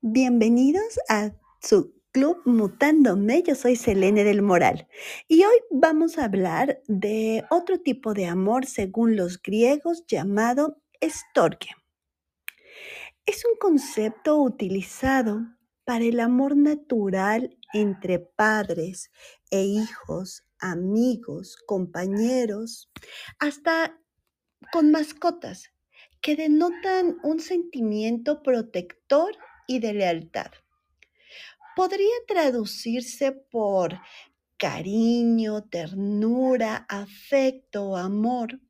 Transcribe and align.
Bienvenidos 0.00 1.00
a 1.08 1.32
su 1.60 1.92
Club 2.12 2.40
Mutándome. 2.44 3.42
Yo 3.42 3.56
soy 3.56 3.74
Selene 3.74 4.22
del 4.22 4.42
Moral 4.42 4.86
y 5.26 5.42
hoy 5.42 5.56
vamos 5.72 6.18
a 6.18 6.26
hablar 6.26 6.80
de 6.86 7.44
otro 7.50 7.80
tipo 7.80 8.14
de 8.14 8.26
amor 8.26 8.64
según 8.64 9.16
los 9.16 9.42
griegos 9.42 10.06
llamado 10.06 10.80
estorque. 11.00 11.70
Es 13.26 13.44
un 13.44 13.58
concepto 13.58 14.40
utilizado 14.40 15.40
para 15.82 16.04
el 16.04 16.20
amor 16.20 16.56
natural 16.56 17.58
entre 17.72 18.20
padres 18.20 19.10
e 19.50 19.64
hijos, 19.64 20.44
amigos, 20.60 21.56
compañeros, 21.66 22.88
hasta 23.40 23.98
con 24.70 24.92
mascotas, 24.92 25.72
que 26.20 26.36
denotan 26.36 27.18
un 27.24 27.40
sentimiento 27.40 28.44
protector 28.44 29.36
y 29.68 29.78
de 29.78 29.92
lealtad. 29.92 30.50
Podría 31.76 32.16
traducirse 32.26 33.30
por 33.30 34.00
cariño, 34.56 35.62
ternura, 35.62 36.84
afecto, 36.88 37.96
amor. 37.96 38.60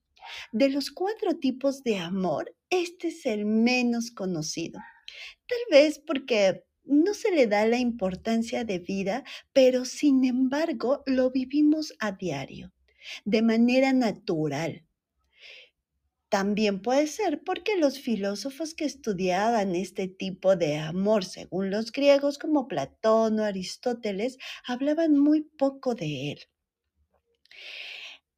De 0.53 0.69
los 0.69 0.91
cuatro 0.91 1.39
tipos 1.39 1.83
de 1.83 1.97
amor, 1.97 2.55
este 2.69 3.09
es 3.09 3.25
el 3.25 3.47
menos 3.47 4.11
conocido. 4.11 4.79
Tal 5.47 5.59
vez 5.71 5.99
porque 5.99 6.65
no 6.85 7.15
se 7.15 7.31
le 7.31 7.47
da 7.47 7.65
la 7.67 7.79
importancia 7.79 8.65
de 8.65 8.79
vida, 8.79 9.25
pero 9.53 9.87
sin 9.87 10.25
embargo 10.25 11.03
lo 11.07 11.31
vivimos 11.31 11.95
a 12.01 12.13
diario, 12.13 12.73
de 13.25 13.41
manera 13.41 13.95
natural. 13.95 14.85
También 16.29 16.83
puede 16.83 17.07
ser 17.07 17.43
porque 17.43 17.77
los 17.77 18.01
filósofos 18.01 18.75
que 18.75 18.85
estudiaban 18.85 19.75
este 19.75 20.09
tipo 20.09 20.57
de 20.57 20.77
amor, 20.77 21.25
según 21.25 21.71
los 21.71 21.91
griegos 21.91 22.39
como 22.39 22.69
Platón 22.69 23.41
o 23.41 23.45
Aristóteles, 23.45 24.37
hablaban 24.67 25.17
muy 25.17 25.43
poco 25.43 25.95
de 25.95 26.33
él. 26.33 26.41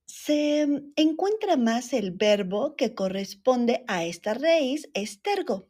Se 0.06 0.68
encuentra 0.94 1.56
más 1.56 1.92
el 1.92 2.12
verbo 2.12 2.76
que 2.76 2.94
corresponde 2.94 3.84
a 3.88 4.04
esta 4.04 4.34
raíz, 4.34 4.88
estergo, 4.94 5.68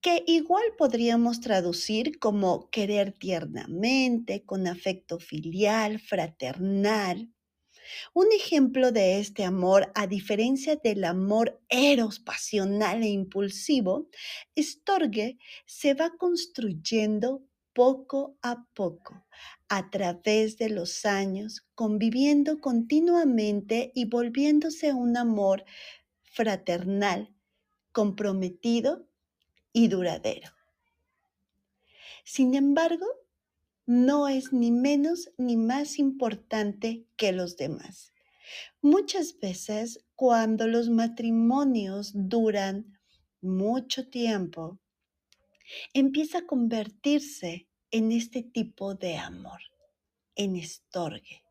que 0.00 0.24
igual 0.26 0.64
podríamos 0.76 1.40
traducir 1.40 2.18
como 2.18 2.68
querer 2.70 3.12
tiernamente, 3.12 4.44
con 4.44 4.66
afecto 4.66 5.20
filial, 5.20 6.00
fraternal. 6.00 7.32
Un 8.14 8.26
ejemplo 8.32 8.92
de 8.92 9.18
este 9.18 9.44
amor, 9.44 9.90
a 9.94 10.06
diferencia 10.06 10.76
del 10.76 11.04
amor 11.04 11.60
eros, 11.68 12.20
pasional 12.20 13.02
e 13.02 13.08
impulsivo, 13.08 14.08
Storge 14.56 15.38
se 15.66 15.94
va 15.94 16.10
construyendo 16.16 17.42
poco 17.72 18.36
a 18.42 18.66
poco, 18.74 19.24
a 19.68 19.90
través 19.90 20.58
de 20.58 20.68
los 20.68 21.06
años, 21.06 21.66
conviviendo 21.74 22.60
continuamente 22.60 23.92
y 23.94 24.04
volviéndose 24.04 24.92
un 24.92 25.16
amor 25.16 25.64
fraternal, 26.22 27.34
comprometido 27.92 29.06
y 29.72 29.88
duradero. 29.88 30.50
Sin 32.24 32.54
embargo, 32.54 33.06
no 33.86 34.28
es 34.28 34.52
ni 34.52 34.70
menos 34.70 35.30
ni 35.38 35.56
más 35.56 35.98
importante 35.98 37.04
que 37.16 37.32
los 37.32 37.56
demás. 37.56 38.12
Muchas 38.80 39.38
veces 39.38 40.04
cuando 40.14 40.66
los 40.66 40.88
matrimonios 40.88 42.12
duran 42.14 42.98
mucho 43.40 44.08
tiempo, 44.08 44.78
empieza 45.94 46.38
a 46.38 46.46
convertirse 46.46 47.66
en 47.90 48.12
este 48.12 48.42
tipo 48.42 48.94
de 48.94 49.16
amor, 49.16 49.60
en 50.36 50.56
estorgue, 50.56 51.42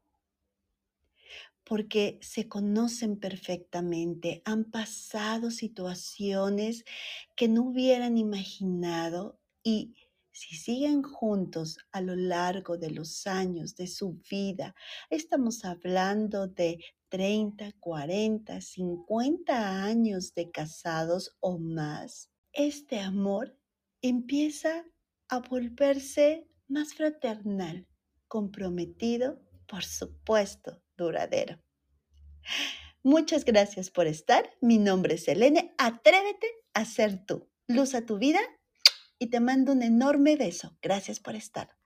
porque 1.64 2.18
se 2.22 2.48
conocen 2.48 3.18
perfectamente, 3.18 4.42
han 4.46 4.66
pasado 4.66 5.52
situaciones 5.52 6.86
que 7.36 7.48
no 7.48 7.64
hubieran 7.64 8.18
imaginado 8.18 9.40
y 9.64 9.96
si 10.42 10.56
siguen 10.56 11.04
juntos 11.04 11.78
a 11.92 12.02
lo 12.02 12.16
largo 12.16 12.76
de 12.76 12.90
los 12.90 13.28
años 13.28 13.76
de 13.76 13.86
su 13.86 14.20
vida, 14.28 14.74
estamos 15.12 15.64
hablando 15.64 16.48
de 16.48 16.84
30, 17.10 17.74
40, 17.80 18.60
50 18.60 19.84
años 19.84 20.34
de 20.34 20.50
casados 20.50 21.38
o 21.42 21.60
más, 21.60 22.32
este 22.54 23.00
amor 23.00 23.56
empieza 24.02 24.84
a 25.30 25.42
volverse 25.42 26.48
más 26.68 26.96
fraternal, 26.96 27.88
comprometido, 28.28 29.40
por 29.68 29.84
supuesto, 29.84 30.82
duradero. 30.98 31.62
Muchas 33.04 33.46
gracias 33.46 33.92
por 33.92 34.08
estar. 34.08 34.50
Mi 34.60 34.80
nombre 34.80 35.16
es 35.16 35.26
Selene. 35.26 35.76
Atrévete 35.78 36.48
a 36.74 36.86
ser 36.86 37.24
tú. 37.28 37.48
Luz 37.68 37.94
a 37.94 38.06
tu 38.08 38.18
vida 38.18 38.42
y 39.22 39.28
te 39.28 39.40
mando 39.40 39.72
un 39.74 39.84
enorme 39.84 40.36
beso. 40.36 40.76
Gracias 40.82 41.20
por 41.20 41.36
estar. 41.36 41.78